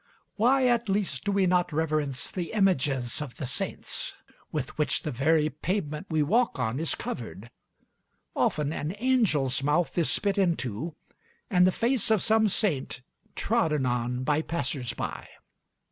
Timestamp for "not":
1.45-1.71